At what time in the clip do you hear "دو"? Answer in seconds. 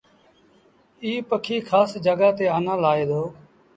3.09-3.21